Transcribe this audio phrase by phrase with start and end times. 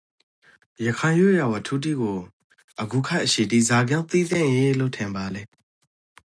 [0.85, 2.15] ရခိုင်ရိုးရာဝတ္ထုတိကို
[2.81, 5.43] အဂုခေတ်အချေတိဇာကြောင့်သိသင့်ယေလို့ ထင်ပါလေ?